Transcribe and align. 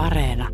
Areena. 0.00 0.48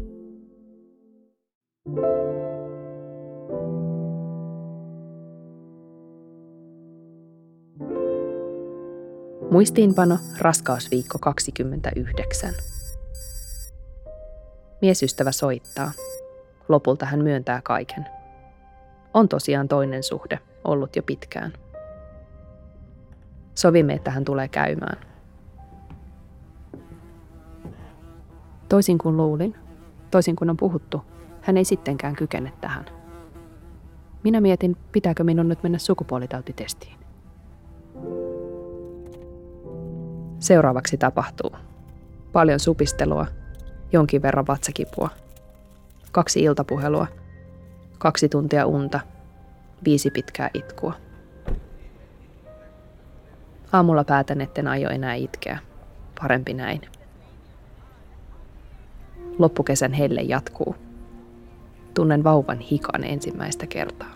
Muistiinpano 9.50 10.18
raskausviikko 10.38 11.18
29. 11.18 12.54
Miesystävä 14.82 15.32
soittaa. 15.32 15.92
Lopulta 16.68 17.06
hän 17.06 17.22
myöntää 17.22 17.60
kaiken. 17.64 18.06
On 19.14 19.28
tosiaan 19.28 19.68
toinen 19.68 20.02
suhde, 20.02 20.38
ollut 20.64 20.96
jo 20.96 21.02
pitkään. 21.02 21.52
Sovimme, 23.54 23.94
että 23.94 24.10
hän 24.10 24.24
tulee 24.24 24.48
käymään. 24.48 25.15
Toisin 28.68 28.98
kuin 28.98 29.16
luulin, 29.16 29.54
toisin 30.10 30.36
kuin 30.36 30.50
on 30.50 30.56
puhuttu, 30.56 31.02
hän 31.42 31.56
ei 31.56 31.64
sittenkään 31.64 32.16
kykene 32.16 32.52
tähän. 32.60 32.84
Minä 34.22 34.40
mietin, 34.40 34.76
pitääkö 34.92 35.24
minun 35.24 35.48
nyt 35.48 35.62
mennä 35.62 35.78
sukupuolitautitestiin. 35.78 36.96
Seuraavaksi 40.38 40.96
tapahtuu. 40.96 41.50
Paljon 42.32 42.60
supistelua, 42.60 43.26
jonkin 43.92 44.22
verran 44.22 44.46
vatsakipua, 44.46 45.08
kaksi 46.12 46.42
iltapuhelua, 46.42 47.06
kaksi 47.98 48.28
tuntia 48.28 48.66
unta, 48.66 49.00
viisi 49.84 50.10
pitkää 50.10 50.50
itkua. 50.54 50.94
Aamulla 53.72 54.04
päätän, 54.04 54.40
etten 54.40 54.68
aio 54.68 54.90
enää 54.90 55.14
itkeä. 55.14 55.58
Parempi 56.20 56.54
näin. 56.54 56.80
Loppukesän 59.38 59.92
helle 59.92 60.20
jatkuu. 60.20 60.76
Tunnen 61.94 62.24
vauvan 62.24 62.60
hikan 62.60 63.04
ensimmäistä 63.04 63.66
kertaa. 63.66 64.12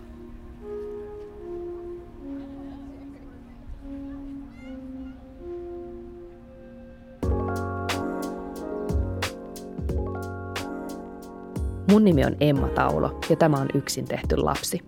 Mun 11.91 12.03
nimi 12.03 12.25
on 12.25 12.35
Emma 12.39 12.67
Taulo 12.67 13.19
ja 13.29 13.35
tämä 13.35 13.57
on 13.57 13.67
Yksin 13.73 14.05
tehty 14.05 14.37
lapsi. 14.37 14.79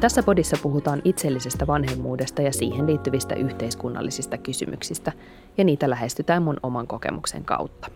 Tässä 0.00 0.22
podissa 0.22 0.56
puhutaan 0.62 1.02
itsellisestä 1.04 1.66
vanhemmuudesta 1.66 2.42
ja 2.42 2.52
siihen 2.52 2.86
liittyvistä 2.86 3.34
yhteiskunnallisista 3.34 4.38
kysymyksistä, 4.38 5.12
ja 5.58 5.64
niitä 5.64 5.90
lähestytään 5.90 6.42
mun 6.42 6.56
oman 6.62 6.86
kokemuksen 6.86 7.44
kautta. 7.44 7.88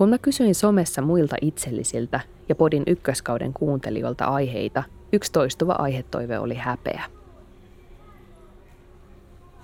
Kun 0.00 0.08
mä 0.08 0.18
kysyin 0.18 0.54
somessa 0.54 1.02
muilta 1.02 1.36
itsellisiltä 1.42 2.20
ja 2.48 2.54
podin 2.54 2.82
ykköskauden 2.86 3.52
kuuntelijoilta 3.52 4.24
aiheita, 4.24 4.82
yksi 5.12 5.32
toistuva 5.32 5.72
aihetoive 5.72 6.38
oli 6.38 6.54
häpeä. 6.54 7.02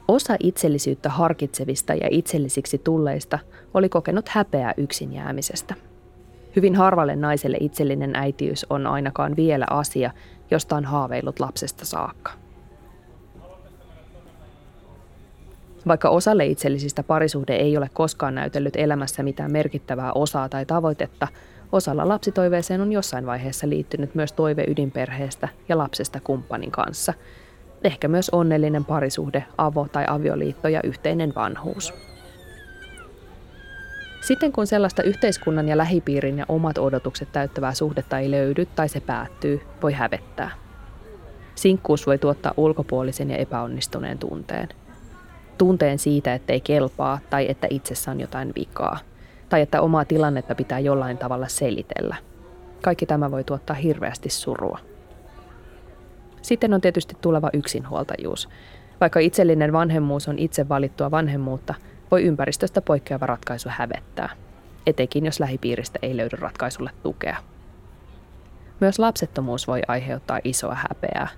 Osa 0.08 0.36
itsellisyyttä 0.40 1.08
harkitsevista 1.08 1.94
ja 1.94 2.08
itsellisiksi 2.10 2.78
tulleista 2.78 3.38
oli 3.74 3.88
kokenut 3.88 4.28
häpeää 4.28 4.74
yksin 4.76 5.12
jäämisestä. 5.12 5.74
Hyvin 6.56 6.74
harvalle 6.74 7.16
naiselle 7.16 7.56
itsellinen 7.60 8.16
äitiys 8.16 8.66
on 8.70 8.86
ainakaan 8.86 9.36
vielä 9.36 9.66
asia, 9.70 10.10
josta 10.50 10.76
on 10.76 10.84
haaveillut 10.84 11.40
lapsesta 11.40 11.84
saakka. 11.84 12.32
Vaikka 15.88 16.08
osalle 16.08 16.46
itsellisistä 16.46 17.02
parisuhde 17.02 17.56
ei 17.56 17.76
ole 17.76 17.90
koskaan 17.92 18.34
näytellyt 18.34 18.76
elämässä 18.76 19.22
mitään 19.22 19.52
merkittävää 19.52 20.12
osaa 20.12 20.48
tai 20.48 20.66
tavoitetta, 20.66 21.28
osalla 21.72 22.08
lapsitoiveeseen 22.08 22.80
on 22.80 22.92
jossain 22.92 23.26
vaiheessa 23.26 23.68
liittynyt 23.68 24.14
myös 24.14 24.32
toive 24.32 24.64
ydinperheestä 24.68 25.48
ja 25.68 25.78
lapsesta 25.78 26.20
kumppanin 26.24 26.70
kanssa. 26.70 27.14
Ehkä 27.84 28.08
myös 28.08 28.30
onnellinen 28.30 28.84
parisuhde, 28.84 29.44
avo- 29.62 29.88
tai 29.92 30.04
avioliitto 30.08 30.68
ja 30.68 30.80
yhteinen 30.84 31.32
vanhuus. 31.34 31.94
Sitten 34.20 34.52
kun 34.52 34.66
sellaista 34.66 35.02
yhteiskunnan 35.02 35.68
ja 35.68 35.76
lähipiirin 35.76 36.38
ja 36.38 36.44
omat 36.48 36.78
odotukset 36.78 37.32
täyttävää 37.32 37.74
suhdetta 37.74 38.18
ei 38.18 38.30
löydy 38.30 38.66
tai 38.66 38.88
se 38.88 39.00
päättyy, 39.00 39.60
voi 39.82 39.92
hävettää. 39.92 40.50
Sinkkuus 41.54 42.06
voi 42.06 42.18
tuottaa 42.18 42.54
ulkopuolisen 42.56 43.30
ja 43.30 43.36
epäonnistuneen 43.36 44.18
tunteen– 44.18 44.68
tunteen 45.58 45.98
siitä, 45.98 46.34
että 46.34 46.52
ei 46.52 46.60
kelpaa 46.60 47.18
tai 47.30 47.46
että 47.50 47.66
itsessä 47.70 48.10
on 48.10 48.20
jotain 48.20 48.52
vikaa 48.56 48.98
tai 49.48 49.60
että 49.60 49.80
omaa 49.80 50.04
tilannetta 50.04 50.54
pitää 50.54 50.78
jollain 50.78 51.18
tavalla 51.18 51.48
selitellä. 51.48 52.16
Kaikki 52.82 53.06
tämä 53.06 53.30
voi 53.30 53.44
tuottaa 53.44 53.76
hirveästi 53.76 54.30
surua. 54.30 54.78
Sitten 56.42 56.74
on 56.74 56.80
tietysti 56.80 57.16
tuleva 57.20 57.50
yksinhuoltajuus. 57.52 58.48
Vaikka 59.00 59.20
itsellinen 59.20 59.72
vanhemmuus 59.72 60.28
on 60.28 60.38
itse 60.38 60.68
valittua 60.68 61.10
vanhemmuutta, 61.10 61.74
voi 62.10 62.22
ympäristöstä 62.22 62.82
poikkeava 62.82 63.26
ratkaisu 63.26 63.68
hävettää, 63.72 64.28
etenkin 64.86 65.24
jos 65.24 65.40
lähipiiristä 65.40 65.98
ei 66.02 66.16
löydy 66.16 66.36
ratkaisulle 66.36 66.90
tukea. 67.02 67.36
Myös 68.80 68.98
lapsettomuus 68.98 69.66
voi 69.66 69.82
aiheuttaa 69.88 70.40
isoa 70.44 70.74
häpeää, 70.74 71.28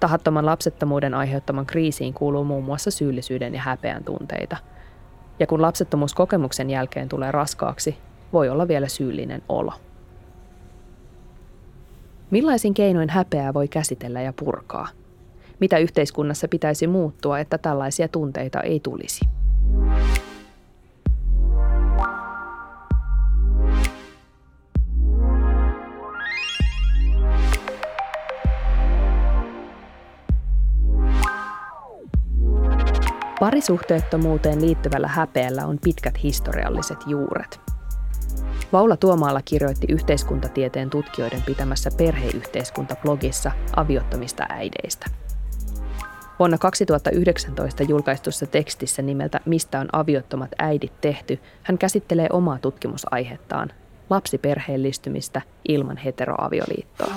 Tahattoman 0.00 0.46
lapsettomuuden 0.46 1.14
aiheuttaman 1.14 1.66
kriisiin 1.66 2.14
kuuluu 2.14 2.44
muun 2.44 2.64
muassa 2.64 2.90
syyllisyyden 2.90 3.54
ja 3.54 3.60
häpeän 3.60 4.04
tunteita. 4.04 4.56
Ja 5.38 5.46
kun 5.46 5.62
lapsettomuus 5.62 6.14
kokemuksen 6.14 6.70
jälkeen 6.70 7.08
tulee 7.08 7.32
raskaaksi, 7.32 7.98
voi 8.32 8.48
olla 8.48 8.68
vielä 8.68 8.88
syyllinen 8.88 9.42
olo. 9.48 9.72
Millaisin 12.30 12.74
keinoin 12.74 13.10
häpeää 13.10 13.54
voi 13.54 13.68
käsitellä 13.68 14.22
ja 14.22 14.32
purkaa? 14.32 14.88
Mitä 15.60 15.78
yhteiskunnassa 15.78 16.48
pitäisi 16.48 16.86
muuttua, 16.86 17.38
että 17.38 17.58
tällaisia 17.58 18.08
tunteita 18.08 18.60
ei 18.60 18.80
tulisi? 18.80 19.39
Parisuhteettomuuteen 33.40 34.60
liittyvällä 34.60 35.08
häpeällä 35.08 35.66
on 35.66 35.78
pitkät 35.84 36.22
historialliset 36.22 36.98
juuret. 37.06 37.60
Vaula 38.72 38.96
Tuomaala 38.96 39.42
kirjoitti 39.44 39.86
yhteiskuntatieteen 39.92 40.90
tutkijoiden 40.90 41.42
pitämässä 41.42 41.90
perheyhteiskunta-blogissa 41.96 43.50
aviottomista 43.76 44.46
äideistä. 44.48 45.06
Vuonna 46.38 46.58
2019 46.58 47.82
julkaistussa 47.82 48.46
tekstissä 48.46 49.02
nimeltä 49.02 49.40
Mistä 49.46 49.80
on 49.80 49.88
aviottomat 49.92 50.50
äidit 50.58 51.00
tehty, 51.00 51.38
hän 51.62 51.78
käsittelee 51.78 52.26
omaa 52.32 52.58
tutkimusaihettaan, 52.58 53.72
lapsiperheellistymistä 54.10 55.42
ilman 55.68 55.96
heteroavioliittoa. 55.96 57.14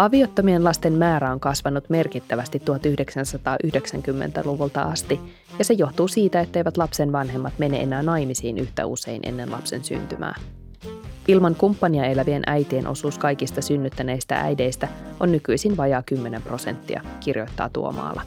Aviottomien 0.00 0.64
lasten 0.64 0.92
määrä 0.92 1.32
on 1.32 1.40
kasvanut 1.40 1.90
merkittävästi 1.90 2.58
1990-luvulta 2.58 4.82
asti, 4.82 5.20
ja 5.58 5.64
se 5.64 5.74
johtuu 5.74 6.08
siitä, 6.08 6.40
etteivät 6.40 6.76
lapsen 6.76 7.12
vanhemmat 7.12 7.52
mene 7.58 7.80
enää 7.80 8.02
naimisiin 8.02 8.58
yhtä 8.58 8.86
usein 8.86 9.20
ennen 9.24 9.52
lapsen 9.52 9.84
syntymää. 9.84 10.34
Ilman 11.28 11.54
kumppania 11.54 12.04
elävien 12.04 12.42
äitien 12.46 12.86
osuus 12.86 13.18
kaikista 13.18 13.62
synnyttäneistä 13.62 14.40
äideistä 14.40 14.88
on 15.20 15.32
nykyisin 15.32 15.76
vajaa 15.76 16.02
10 16.02 16.42
prosenttia, 16.42 17.02
kirjoittaa 17.20 17.68
Tuomaala. 17.68 18.22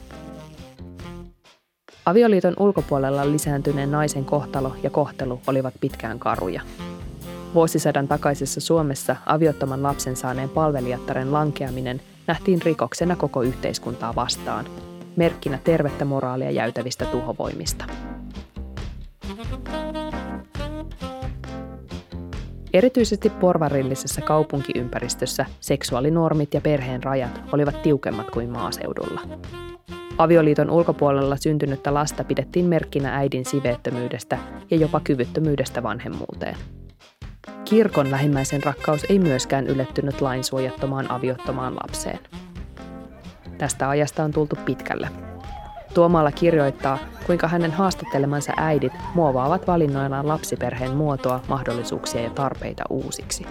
Avioliiton 2.06 2.54
ulkopuolella 2.58 3.32
lisääntyneen 3.32 3.92
naisen 3.92 4.24
kohtalo 4.24 4.76
ja 4.82 4.90
kohtelu 4.90 5.40
olivat 5.46 5.74
pitkään 5.80 6.18
karuja. 6.18 6.62
Vuosisadan 7.54 8.08
takaisessa 8.08 8.60
Suomessa 8.60 9.16
aviottoman 9.26 9.82
lapsen 9.82 10.16
saaneen 10.16 10.48
palvelijattaren 10.48 11.32
lankeaminen 11.32 12.00
nähtiin 12.26 12.62
rikoksena 12.62 13.16
koko 13.16 13.42
yhteiskuntaa 13.42 14.14
vastaan, 14.14 14.64
merkkinä 15.16 15.58
tervettä 15.64 16.04
moraalia 16.04 16.50
jäytävistä 16.50 17.04
tuhovoimista. 17.04 17.84
Erityisesti 22.72 23.30
porvarillisessa 23.30 24.20
kaupunkiympäristössä 24.20 25.46
seksuaalinormit 25.60 26.54
ja 26.54 26.60
perheen 26.60 27.02
rajat 27.02 27.40
olivat 27.52 27.82
tiukemmat 27.82 28.30
kuin 28.30 28.50
maaseudulla. 28.50 29.20
Avioliiton 30.18 30.70
ulkopuolella 30.70 31.36
syntynyttä 31.36 31.94
lasta 31.94 32.24
pidettiin 32.24 32.66
merkkinä 32.66 33.16
äidin 33.16 33.44
siveettömyydestä 33.44 34.38
ja 34.70 34.76
jopa 34.76 35.00
kyvyttömyydestä 35.00 35.82
vanhemmuuteen– 35.82 36.56
Kirkon 37.64 38.10
lähimmäisen 38.10 38.62
rakkaus 38.62 39.04
ei 39.08 39.18
myöskään 39.18 39.66
ylettynyt 39.66 40.20
lainsuojattomaan 40.20 41.10
aviottomaan 41.10 41.74
lapseen. 41.74 42.18
Tästä 43.58 43.88
ajasta 43.88 44.24
on 44.24 44.30
tultu 44.30 44.56
pitkälle. 44.64 45.08
Tuomalla 45.94 46.32
kirjoittaa, 46.32 46.98
kuinka 47.26 47.48
hänen 47.48 47.72
haastattelemansa 47.72 48.52
äidit 48.56 48.92
muovaavat 49.14 49.66
valinnoillaan 49.66 50.28
lapsiperheen 50.28 50.96
muotoa, 50.96 51.40
mahdollisuuksia 51.48 52.20
ja 52.22 52.30
tarpeita 52.30 52.84
uusiksi. 52.90 53.46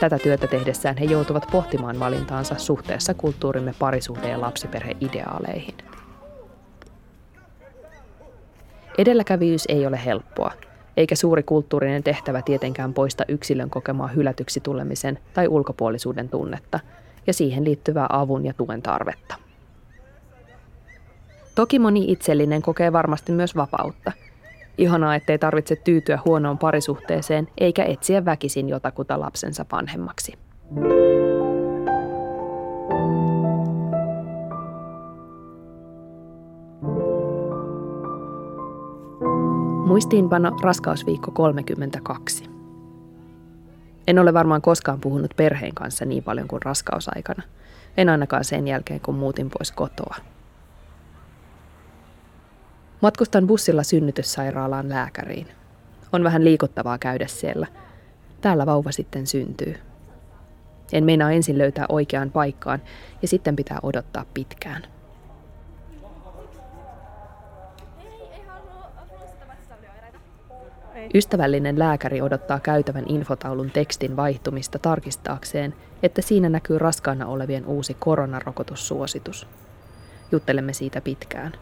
Tätä 0.00 0.18
työtä 0.18 0.46
tehdessään 0.46 0.96
he 0.96 1.04
joutuvat 1.04 1.46
pohtimaan 1.52 2.00
valintaansa 2.00 2.54
suhteessa 2.58 3.14
kulttuurimme 3.14 3.74
parisuhde- 3.78 4.28
ja 4.28 4.40
lapsiperheideaaleihin. 4.40 5.74
Edelläkävijyys 8.98 9.64
ei 9.68 9.86
ole 9.86 10.04
helppoa, 10.04 10.52
eikä 10.96 11.14
suuri 11.14 11.42
kulttuurinen 11.42 12.02
tehtävä 12.02 12.42
tietenkään 12.42 12.94
poista 12.94 13.24
yksilön 13.28 13.70
kokemaa 13.70 14.08
hylätyksi 14.08 14.60
tulemisen 14.60 15.18
tai 15.34 15.48
ulkopuolisuuden 15.48 16.28
tunnetta 16.28 16.80
ja 17.26 17.32
siihen 17.32 17.64
liittyvää 17.64 18.06
avun 18.08 18.44
ja 18.44 18.52
tuen 18.54 18.82
tarvetta. 18.82 19.34
Toki 21.54 21.78
moni 21.78 22.12
itsellinen 22.12 22.62
kokee 22.62 22.92
varmasti 22.92 23.32
myös 23.32 23.56
vapautta. 23.56 24.12
Ihanaa, 24.78 25.14
ettei 25.14 25.38
tarvitse 25.38 25.76
tyytyä 25.76 26.18
huonoon 26.24 26.58
parisuhteeseen 26.58 27.48
eikä 27.58 27.84
etsiä 27.84 28.24
väkisin 28.24 28.68
jotakuta 28.68 29.20
lapsensa 29.20 29.64
vanhemmaksi. 29.72 30.38
Muistiinpano 39.92 40.56
raskausviikko 40.62 41.30
32. 41.30 42.44
En 44.06 44.18
ole 44.18 44.34
varmaan 44.34 44.62
koskaan 44.62 45.00
puhunut 45.00 45.34
perheen 45.36 45.74
kanssa 45.74 46.04
niin 46.04 46.22
paljon 46.22 46.48
kuin 46.48 46.62
raskausaikana. 46.62 47.42
En 47.96 48.08
ainakaan 48.08 48.44
sen 48.44 48.68
jälkeen, 48.68 49.00
kun 49.00 49.14
muutin 49.14 49.50
pois 49.50 49.72
kotoa. 49.72 50.16
Matkustan 53.00 53.46
bussilla 53.46 53.82
synnytyssairaalaan 53.82 54.88
lääkäriin. 54.88 55.46
On 56.12 56.24
vähän 56.24 56.44
liikuttavaa 56.44 56.98
käydä 56.98 57.26
siellä. 57.26 57.66
Täällä 58.40 58.66
vauva 58.66 58.92
sitten 58.92 59.26
syntyy. 59.26 59.74
En 60.92 61.04
meinaa 61.04 61.32
ensin 61.32 61.58
löytää 61.58 61.86
oikeaan 61.88 62.30
paikkaan 62.30 62.82
ja 63.22 63.28
sitten 63.28 63.56
pitää 63.56 63.78
odottaa 63.82 64.24
pitkään. 64.34 64.82
Ystävällinen 71.14 71.78
lääkäri 71.78 72.22
odottaa 72.22 72.60
käytävän 72.60 73.04
infotaulun 73.08 73.70
tekstin 73.70 74.16
vaihtumista 74.16 74.78
tarkistaakseen, 74.78 75.74
että 76.02 76.22
siinä 76.22 76.48
näkyy 76.48 76.78
raskaana 76.78 77.26
olevien 77.26 77.66
uusi 77.66 77.96
koronarokotussuositus. 77.98 79.46
Juttelemme 80.32 80.72
siitä 80.72 81.00
pitkään. 81.00 81.52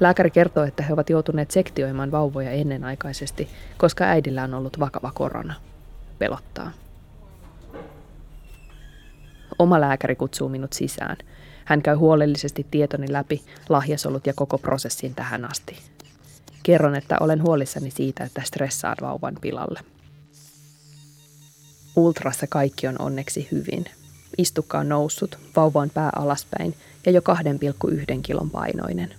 Lääkäri 0.00 0.30
kertoo, 0.30 0.64
että 0.64 0.82
he 0.82 0.92
ovat 0.92 1.10
joutuneet 1.10 1.50
sektioimaan 1.50 2.10
vauvoja 2.10 2.50
ennenaikaisesti, 2.50 3.48
koska 3.76 4.04
äidillä 4.04 4.44
on 4.44 4.54
ollut 4.54 4.80
vakava 4.80 5.10
korona. 5.14 5.54
Pelottaa. 6.18 6.70
Oma 9.58 9.80
lääkäri 9.80 10.16
kutsuu 10.16 10.48
minut 10.48 10.72
sisään. 10.72 11.16
Hän 11.64 11.82
käy 11.82 11.94
huolellisesti 11.94 12.66
tietoni 12.70 13.12
läpi, 13.12 13.42
lahjasolut 13.68 14.26
ja 14.26 14.32
koko 14.36 14.58
prosessin 14.58 15.14
tähän 15.14 15.50
asti. 15.50 15.76
Kerron, 16.68 16.94
että 16.94 17.16
olen 17.20 17.42
huolissani 17.42 17.90
siitä, 17.90 18.24
että 18.24 18.42
stressaan 18.44 18.96
vauvan 19.00 19.36
pilalle. 19.40 19.80
Ultrassa 21.96 22.46
kaikki 22.46 22.86
on 22.86 23.00
onneksi 23.00 23.48
hyvin. 23.52 23.84
Istukka 24.38 24.78
on 24.78 24.88
noussut, 24.88 25.38
vauva 25.56 25.80
on 25.80 25.90
pää 25.90 26.10
alaspäin 26.16 26.74
ja 27.06 27.12
jo 27.12 27.20
2,1 27.20 28.20
kilon 28.22 28.50
painoinen. 28.50 29.14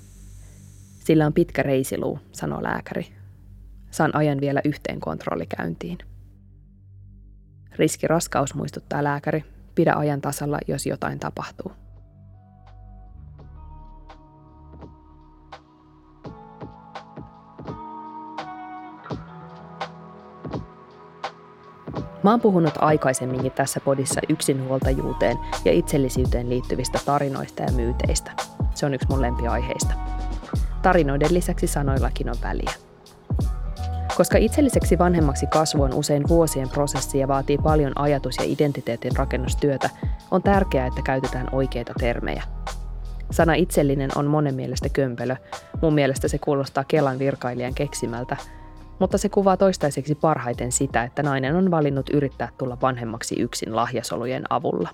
Sillä 1.06 1.26
on 1.26 1.34
pitkä 1.34 1.64
reisiluu, 1.64 2.20
sanoo 2.32 2.64
lääkäri. 2.64 3.08
Saan 3.92 4.16
ajan 4.16 4.42
vielä 4.42 4.62
yhteen 4.66 5.00
kontrollikäyntiin. 5.00 5.98
Riski 7.76 8.08
raskaus 8.08 8.54
muistuttaa 8.54 9.04
lääkäri. 9.04 9.44
Pidä 9.76 9.94
ajan 9.94 10.22
tasalla, 10.22 10.60
jos 10.68 10.86
jotain 10.86 11.20
tapahtuu. 11.20 11.72
Mä 22.24 22.32
oon 22.32 22.42
puhunut 22.42 22.74
aikaisemminkin 22.80 23.52
tässä 23.52 23.80
podissa 23.80 24.22
yksinhuoltajuuteen 24.30 25.38
ja 25.66 25.72
itsellisyyteen 25.72 26.50
liittyvistä 26.50 27.00
tarinoista 27.06 27.64
ja 27.64 27.72
myyteistä. 27.72 28.32
Se 28.76 28.86
on 28.86 28.94
yksi 28.94 29.08
mun 29.10 29.22
lempiaiheista. 29.22 29.94
Tarinoiden 30.82 31.34
lisäksi 31.34 31.68
sanoillakin 31.68 32.30
on 32.30 32.36
väliä. 32.44 32.72
Koska 34.18 34.38
itselliseksi 34.38 34.98
vanhemmaksi 34.98 35.48
kasvu 35.48 35.84
on 35.84 35.94
usein 35.94 36.24
vuosien 36.28 36.70
prosessi 36.70 37.20
ja 37.20 37.28
vaatii 37.28 37.58
paljon 37.58 37.92
ajatus- 37.96 38.38
ja 38.38 38.44
identiteetin 38.48 39.16
rakennustyötä, 39.16 39.90
on 40.32 40.44
tärkeää, 40.44 40.88
että 40.88 41.02
käytetään 41.02 41.48
oikeita 41.52 41.94
termejä. 42.00 42.44
Sana 43.32 43.54
itsellinen 43.54 44.10
on 44.16 44.26
monen 44.26 44.56
mielestä 44.56 44.90
kömpelö. 44.90 45.36
Mun 45.82 45.94
mielestä 45.94 46.28
se 46.28 46.38
kuulostaa 46.38 46.84
Kelan 46.84 47.20
virkailijan 47.20 47.74
keksimältä, 47.74 48.38
mutta 49.00 49.18
se 49.18 49.30
kuvaa 49.30 49.58
toistaiseksi 49.58 50.16
parhaiten 50.16 50.72
sitä, 50.72 51.04
että 51.04 51.24
nainen 51.24 51.56
on 51.56 51.72
valinnut 51.72 52.10
yrittää 52.10 52.50
tulla 52.58 52.78
vanhemmaksi 52.82 53.36
yksin 53.40 53.76
lahjasolujen 53.76 54.44
avulla. 54.50 54.90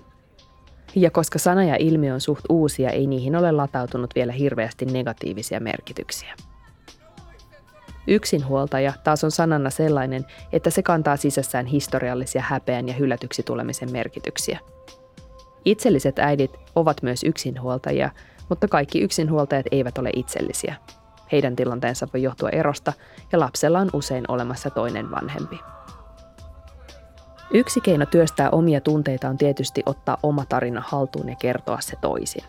Ja 0.94 1.10
koska 1.10 1.38
sana 1.38 1.64
ja 1.64 1.76
ilmiö 1.76 2.14
on 2.14 2.20
suht 2.20 2.44
uusia, 2.48 2.90
ei 2.90 3.06
niihin 3.06 3.36
ole 3.36 3.52
latautunut 3.52 4.14
vielä 4.14 4.32
hirveästi 4.32 4.84
negatiivisia 4.84 5.60
merkityksiä. 5.60 6.34
Yksinhuoltaja 8.08 8.92
taas 9.04 9.24
on 9.24 9.30
sanana 9.30 9.70
sellainen, 9.70 10.24
että 10.52 10.70
se 10.70 10.82
kantaa 10.82 11.16
sisässään 11.16 11.66
historiallisia 11.66 12.42
häpeän 12.42 12.88
ja 12.88 12.94
hylätyksi 12.94 13.42
tulemisen 13.42 13.92
merkityksiä. 13.92 14.58
Itselliset 15.64 16.18
äidit 16.18 16.50
ovat 16.74 17.02
myös 17.02 17.22
yksinhuoltajia, 17.22 18.10
mutta 18.48 18.68
kaikki 18.68 19.00
yksinhuoltajat 19.00 19.66
eivät 19.70 19.98
ole 19.98 20.10
itsellisiä– 20.12 20.74
heidän 21.32 21.56
tilanteensa 21.56 22.08
voi 22.14 22.22
johtua 22.22 22.48
erosta 22.48 22.92
ja 23.32 23.40
lapsella 23.40 23.78
on 23.78 23.90
usein 23.92 24.24
olemassa 24.28 24.70
toinen 24.70 25.10
vanhempi. 25.10 25.60
Yksi 27.50 27.80
keino 27.80 28.06
työstää 28.06 28.50
omia 28.50 28.80
tunteita 28.80 29.28
on 29.28 29.38
tietysti 29.38 29.82
ottaa 29.86 30.18
oma 30.22 30.44
tarina 30.44 30.82
haltuun 30.86 31.28
ja 31.28 31.36
kertoa 31.36 31.80
se 31.80 31.96
toisin. 32.00 32.44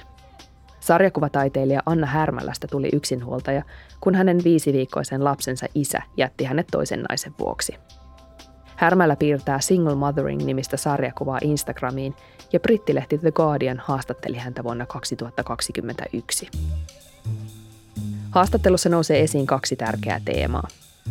Sarjakuvataiteilija 0.80 1.82
Anna 1.86 2.08
Härmälästä 2.08 2.68
tuli 2.68 2.90
yksinhuoltaja, 2.94 3.64
kun 4.02 4.16
hänen 4.16 4.44
viisiviikkoisen 4.44 5.24
lapsensa 5.24 5.66
isä 5.76 6.02
jätti 6.18 6.44
hänet 6.44 6.68
toisen 6.72 7.02
naisen 7.02 7.34
vuoksi. 7.40 7.76
Härmälä 8.76 9.16
piirtää 9.16 9.60
Single 9.60 9.96
Mothering-nimistä 9.96 10.78
sarjakuvaa 10.78 11.40
Instagramiin 11.42 12.16
ja 12.54 12.60
brittilehti 12.60 13.18
The 13.18 13.32
Guardian 13.32 13.82
haastatteli 13.86 14.38
häntä 14.38 14.64
vuonna 14.64 14.86
2021. 14.86 16.50
Haastattelussa 18.38 18.90
nousee 18.90 19.22
esiin 19.22 19.48
kaksi 19.48 19.76
tärkeää 19.76 20.22
teemaa. 20.26 20.68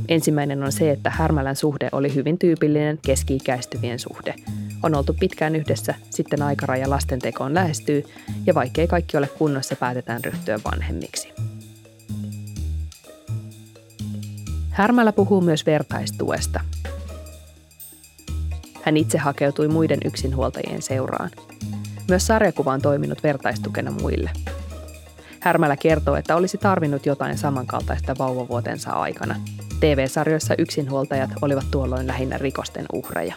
Ensimmäinen 0.09 0.63
on 0.63 0.73
se, 0.73 0.91
että 0.91 1.11
Härmälän 1.11 1.57
suhde 1.57 1.89
oli 1.93 2.15
hyvin 2.15 2.39
tyypillinen 2.39 2.99
keski-ikäistyvien 3.07 3.99
suhde. 3.99 4.35
On 4.83 4.95
oltu 4.95 5.17
pitkään 5.21 5.57
yhdessä, 5.57 5.95
sitten 6.11 6.43
aikaraja 6.43 6.91
lastentekoon 6.91 7.55
lähestyy, 7.55 8.05
ja 8.47 8.55
vaikkei 8.55 8.87
kaikki 8.87 9.17
ole 9.17 9.29
kunnossa, 9.29 9.77
päätetään 9.77 10.25
ryhtyä 10.25 10.61
vanhemmiksi. 10.73 11.29
Härmälä 14.71 15.13
puhuu 15.13 15.41
myös 15.41 15.67
vertaistuesta. 15.67 16.61
Hän 18.83 18.97
itse 18.97 19.19
hakeutui 19.19 19.69
muiden 19.69 20.01
yksinhuoltajien 20.05 20.83
seuraan. 20.83 21.31
Myös 22.09 22.27
sarjakuva 22.27 22.73
on 22.73 22.83
toiminut 22.83 23.23
vertaistukena 23.23 23.91
muille– 23.91 24.31
Härmälä 25.47 25.77
kertoo, 25.77 26.17
että 26.17 26.37
olisi 26.37 26.59
tarvinnut 26.59 27.07
jotain 27.07 27.39
samankaltaista 27.39 28.15
vauvavuotensa 28.19 28.91
aikana. 28.91 29.41
TV-sarjoissa 29.81 30.55
yksinhuoltajat 30.59 31.31
olivat 31.43 31.71
tuolloin 31.71 32.07
lähinnä 32.07 32.39
rikosten 32.39 32.87
uhreja. 32.93 33.35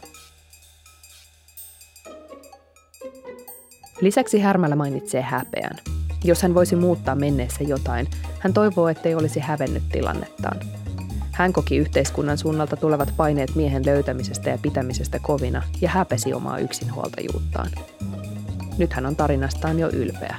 Lisäksi 4.02 4.40
Härmälä 4.40 4.76
mainitsee 4.76 5.22
häpeän. 5.22 5.78
Jos 6.24 6.42
hän 6.42 6.54
voisi 6.54 6.76
muuttaa 6.76 7.16
menneessä 7.16 7.64
jotain, 7.64 8.08
hän 8.40 8.54
toivoo, 8.54 8.88
ettei 8.88 9.16
olisi 9.16 9.40
hävennyt 9.40 9.84
tilannettaan. 9.92 10.58
Hän 11.32 11.54
koki 11.54 11.78
yhteiskunnan 11.78 12.38
suunnalta 12.38 12.76
tulevat 12.76 13.14
paineet 13.18 13.56
miehen 13.56 13.86
löytämisestä 13.86 14.50
ja 14.50 14.58
pitämisestä 14.62 15.20
kovina 15.20 15.64
ja 15.82 15.90
häpesi 15.90 16.34
omaa 16.34 16.58
yksinhuoltajuuttaan. 16.58 17.70
Nyt 18.78 18.94
hän 18.94 19.06
on 19.06 19.16
tarinastaan 19.16 19.80
jo 19.80 19.90
ylpeä. 19.90 20.36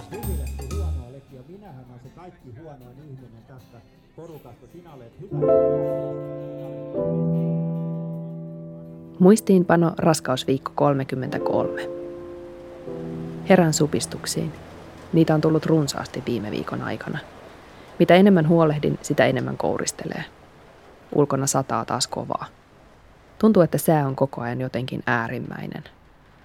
Muistiinpano 9.19 9.93
raskausviikko 9.99 10.73
33. 10.75 11.89
Herän 13.49 13.73
supistuksiin. 13.73 14.53
Niitä 15.13 15.35
on 15.35 15.41
tullut 15.41 15.67
runsaasti 15.67 16.23
viime 16.27 16.51
viikon 16.51 16.83
aikana. 16.83 17.19
Mitä 17.99 18.15
enemmän 18.15 18.49
huolehdin, 18.49 18.99
sitä 19.03 19.27
enemmän 19.27 19.57
kouristelee. 19.57 20.25
Ulkona 21.15 21.47
sataa 21.47 21.85
taas 21.85 22.07
kovaa. 22.07 22.47
Tuntuu, 23.39 23.63
että 23.63 23.79
sää 23.79 24.07
on 24.07 24.17
koko 24.17 24.41
ajan 24.41 24.61
jotenkin 24.61 25.03
äärimmäinen. 25.07 25.85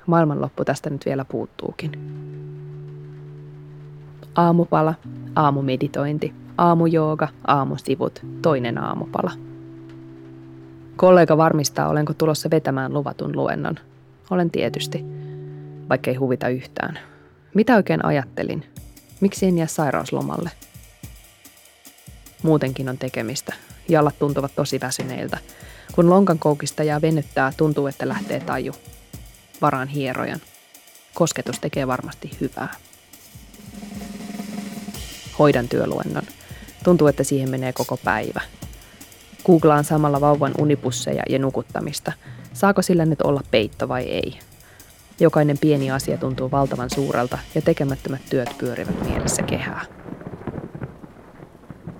Maailmanloppu 0.05 0.65
tästä 0.65 0.89
nyt 0.89 1.05
vielä 1.05 1.25
puuttuukin. 1.25 1.91
Aamupala, 4.35 4.93
aamumeditointi, 5.35 6.33
aamujooga, 6.57 7.27
aamusivut, 7.47 8.21
toinen 8.41 8.77
aamupala. 8.77 9.31
Kollega 10.95 11.37
varmistaa, 11.37 11.89
olenko 11.89 12.13
tulossa 12.13 12.49
vetämään 12.49 12.93
luvatun 12.93 13.35
luennon. 13.35 13.75
Olen 14.29 14.51
tietysti, 14.51 15.05
vaikka 15.89 16.11
ei 16.11 16.15
huvita 16.15 16.47
yhtään. 16.47 16.99
Mitä 17.53 17.75
oikein 17.75 18.05
ajattelin? 18.05 18.65
Miksi 19.21 19.45
en 19.45 19.57
jää 19.57 19.67
sairauslomalle? 19.67 20.51
Muutenkin 22.43 22.89
on 22.89 22.97
tekemistä. 22.97 23.53
Jalat 23.89 24.19
tuntuvat 24.19 24.51
tosi 24.55 24.79
väsyneiltä. 24.81 25.37
Kun 25.95 26.09
lonkan 26.09 26.39
koukista 26.39 26.83
jää 26.83 27.01
venyttää, 27.01 27.53
tuntuu, 27.57 27.87
että 27.87 28.07
lähtee 28.07 28.39
taju. 28.39 28.73
Varaan 29.61 29.87
hierojan. 29.87 30.39
Kosketus 31.13 31.59
tekee 31.59 31.87
varmasti 31.87 32.31
hyvää. 32.41 32.73
Hoidan 35.39 35.67
työluennon. 35.67 36.23
Tuntuu, 36.83 37.07
että 37.07 37.23
siihen 37.23 37.49
menee 37.49 37.73
koko 37.73 37.97
päivä. 37.97 38.41
Googlaan 39.45 39.83
samalla 39.83 40.21
vauvan 40.21 40.51
unipusseja 40.57 41.23
ja 41.29 41.39
nukuttamista. 41.39 42.11
Saako 42.53 42.81
sillä 42.81 43.05
nyt 43.05 43.21
olla 43.21 43.41
peitto 43.51 43.87
vai 43.87 44.03
ei? 44.03 44.39
Jokainen 45.19 45.57
pieni 45.57 45.91
asia 45.91 46.17
tuntuu 46.17 46.51
valtavan 46.51 46.89
suurelta 46.89 47.37
ja 47.55 47.61
tekemättömät 47.61 48.21
työt 48.29 48.55
pyörivät 48.57 49.09
mielessä 49.09 49.43
kehää. 49.43 49.85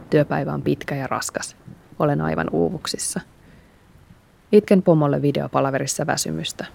Työpäivä 0.09 0.53
on 0.53 0.61
pitkä 0.61 0.95
ja 0.95 1.07
raskas. 1.07 1.55
Olen 1.99 2.21
aivan 2.21 2.47
uuvuksissa. 2.51 3.21
Itken 4.51 4.81
pomolle 4.81 5.21
videopalaverissa 5.21 6.07
väsymystä. 6.07 6.65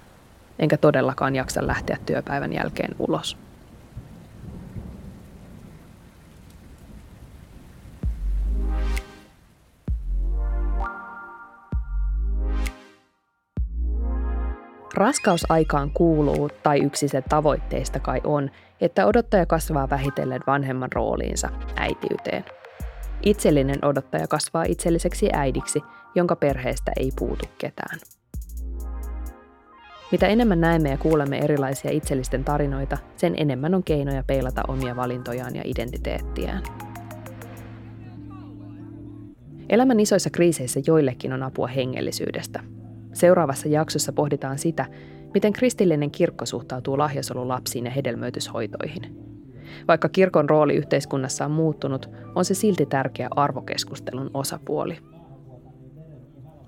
Enkä 0.59 0.77
todellakaan 0.77 1.37
jaksa 1.37 1.67
lähteä 1.67 1.99
työpäivän 2.07 2.53
jälkeen 2.53 2.95
ulos. 2.99 3.37
Raskausaikaan 15.01 15.91
kuuluu, 15.91 16.51
tai 16.63 16.81
yksi 16.81 17.09
se 17.09 17.23
tavoitteista 17.29 18.01
kai 18.01 18.21
on, 18.25 18.51
että 18.81 19.07
odottaja 19.07 19.47
kasvaa 19.47 19.91
vähitellen 19.91 20.41
vanhemman 20.47 20.93
rooliinsa, 20.95 21.49
äitiyteen. 21.77 22.45
Itsellinen 23.23 23.85
odottaja 23.85 24.27
kasvaa 24.27 24.65
itselliseksi 24.65 25.29
äidiksi, 25.33 25.83
jonka 26.15 26.37
perheestä 26.37 26.93
ei 26.97 27.13
puutu 27.19 27.45
ketään. 27.59 27.99
Mitä 30.13 30.27
enemmän 30.27 30.61
näemme 30.61 30.91
ja 30.91 30.99
kuulemme 30.99 31.39
erilaisia 31.39 31.91
itsellisten 31.91 32.45
tarinoita, 32.45 32.99
sen 33.17 33.35
enemmän 33.37 33.75
on 33.75 33.85
keinoja 33.85 34.23
peilata 34.27 34.63
omia 34.69 34.97
valintojaan 34.97 35.57
ja 35.57 35.63
identiteettiään. 35.65 36.63
Elämän 39.69 40.01
isoissa 40.01 40.31
kriiseissä 40.31 40.81
joillekin 40.87 41.33
on 41.33 41.43
apua 41.43 41.67
hengellisyydestä, 41.67 42.61
Seuraavassa 43.13 43.69
jaksossa 43.69 44.13
pohditaan 44.13 44.59
sitä, 44.59 44.87
miten 45.35 45.53
kristillinen 45.53 46.11
kirkko 46.11 46.47
suhtautuu 46.47 46.99
lahjasolulapsiin 46.99 47.85
ja 47.85 47.91
hedelmöityshoitoihin. 47.91 49.31
Vaikka 49.89 50.09
kirkon 50.09 50.51
rooli 50.51 50.75
yhteiskunnassa 50.75 51.45
on 51.45 51.51
muuttunut, 51.51 52.11
on 52.35 52.45
se 52.45 52.55
silti 52.55 52.87
tärkeä 52.87 53.29
arvokeskustelun 53.31 54.31
osapuoli. 54.35 54.99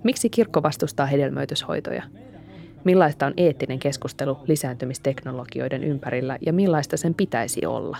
Miksi 0.04 0.30
kirkko 0.30 0.62
vastustaa 0.62 1.06
hedelmöityshoitoja? 1.06 2.02
Millaista 2.84 3.26
on 3.26 3.34
eettinen 3.36 3.78
keskustelu 3.78 4.38
lisääntymisteknologioiden 4.46 5.84
ympärillä 5.84 6.38
ja 6.46 6.52
millaista 6.52 6.96
sen 6.96 7.14
pitäisi 7.14 7.66
olla? 7.66 7.98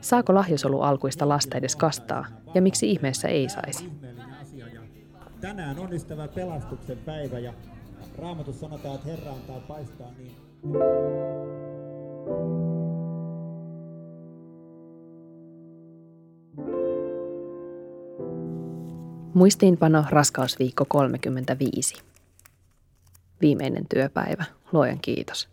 Saako 0.00 0.34
lahjosolu 0.34 0.80
alkuista 0.80 1.28
lasta 1.28 1.58
edes 1.58 1.76
kastaa 1.76 2.26
ja 2.54 2.62
miksi 2.62 2.90
ihmeessä 2.90 3.28
ei 3.28 3.48
saisi? 3.48 3.90
Tänään 5.44 5.78
on 5.78 5.92
ystävä 5.92 6.28
pelastuksen 6.28 6.98
päivä 6.98 7.38
ja 7.38 7.52
Raamatussa 8.18 8.60
sanotaan, 8.60 8.94
että 8.94 9.08
Herra 9.08 9.32
antaa 9.32 9.60
paistaa 9.60 10.10
niin. 10.18 10.36
Muistiinpano 19.34 20.04
raskausviikko 20.10 20.84
35. 20.88 21.94
Viimeinen 23.40 23.86
työpäivä. 23.88 24.44
Luojan 24.72 25.00
kiitos. 25.02 25.48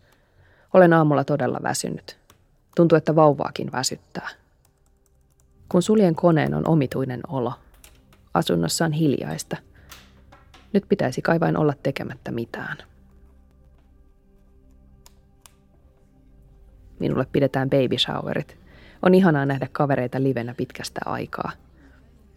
Olen 0.74 0.92
aamulla 0.92 1.24
todella 1.24 1.60
väsynyt. 1.62 2.16
Tuntuu, 2.76 2.98
että 2.98 3.16
vauvaakin 3.16 3.72
väsyttää. 3.72 4.28
Kun 5.68 5.82
suljen 5.82 6.14
koneen 6.14 6.54
on 6.54 6.68
omituinen 6.68 7.20
olo. 7.28 7.52
Asunnossa 8.34 8.84
on 8.84 8.92
hiljaista– 8.92 9.56
nyt 10.72 10.84
pitäisi 10.88 11.22
kai 11.22 11.40
vain 11.40 11.56
olla 11.56 11.74
tekemättä 11.82 12.30
mitään. 12.30 12.76
Minulle 17.00 17.26
pidetään 17.32 17.70
baby 17.70 17.98
showerit. 17.98 18.58
On 19.02 19.14
ihanaa 19.14 19.46
nähdä 19.46 19.68
kavereita 19.72 20.22
livenä 20.22 20.54
pitkästä 20.54 21.00
aikaa. 21.06 21.52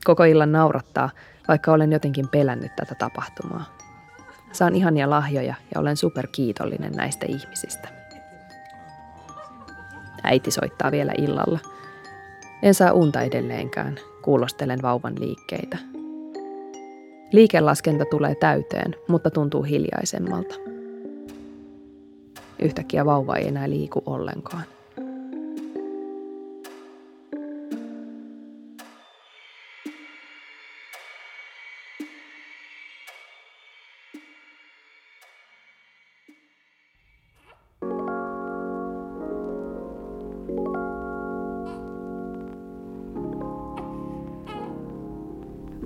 Koko 0.05 0.23
illan 0.23 0.51
naurattaa, 0.51 1.09
vaikka 1.47 1.71
olen 1.71 1.91
jotenkin 1.91 2.27
pelännyt 2.27 2.75
tätä 2.75 2.95
tapahtumaa. 2.95 3.77
Saan 4.51 4.75
ihania 4.75 5.09
lahjoja 5.09 5.55
ja 5.75 5.81
olen 5.81 5.97
superkiitollinen 5.97 6.91
näistä 6.91 7.25
ihmisistä. 7.29 7.87
Äiti 10.23 10.51
soittaa 10.51 10.91
vielä 10.91 11.13
illalla. 11.17 11.59
En 12.61 12.73
saa 12.73 12.91
unta 12.91 13.21
edelleenkään, 13.21 13.99
kuulostelen 14.21 14.81
vauvan 14.81 15.19
liikkeitä– 15.19 15.77
Liikelaskenta 17.31 18.05
tulee 18.05 18.35
täyteen, 18.35 18.95
mutta 19.07 19.29
tuntuu 19.29 19.63
hiljaisemmalta. 19.63 20.55
Yhtäkkiä 22.59 23.05
vauva 23.05 23.35
ei 23.35 23.47
enää 23.47 23.69
liiku 23.69 24.03
ollenkaan. 24.05 24.63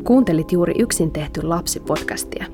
Kuuntelit 0.03 0.51
juuri 0.51 0.73
yksin 0.79 1.11
tehty 1.11 1.41
lapsipodcastia. 1.41 2.45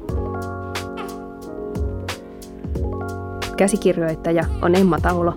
Käsikirjoittaja 3.57 4.45
on 4.61 4.75
Emma 4.75 4.99
Taulo, 4.99 5.33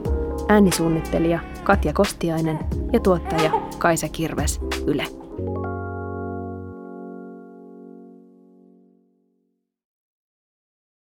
äänisuunnittelija 0.49 1.41
Katja 1.65 1.93
Kostiainen 1.93 2.59
ja 2.93 3.01
tuottaja 3.01 3.51
Kaisa 3.79 4.09
Kirves 4.09 4.61
Yle. 4.87 5.18